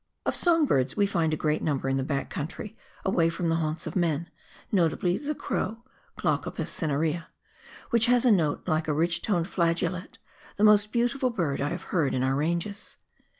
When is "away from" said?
3.05-3.49